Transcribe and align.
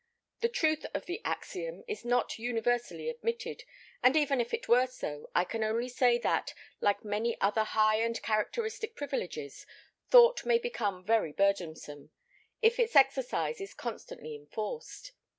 The 0.39 0.49
truth 0.49 0.83
of 0.95 1.05
the 1.05 1.21
axiom 1.23 1.83
is 1.87 2.03
not 2.03 2.39
universally 2.39 3.07
admitted, 3.07 3.63
and 4.01 4.15
even 4.17 4.41
if 4.41 4.51
it 4.51 4.67
were 4.67 4.87
so, 4.87 5.29
I 5.35 5.43
can 5.43 5.63
only 5.63 5.89
say 5.89 6.17
that, 6.17 6.55
like 6.79 7.05
many 7.05 7.39
other 7.39 7.63
high 7.63 7.97
and 7.97 8.19
characteristic 8.23 8.95
privileges, 8.95 9.67
thought 10.09 10.43
may 10.43 10.57
become 10.57 11.03
very 11.05 11.33
burdensome, 11.33 12.09
if 12.63 12.79
its 12.79 12.95
exercise 12.95 13.61
is 13.61 13.75
constantly 13.75 14.33
enforced. 14.35 15.11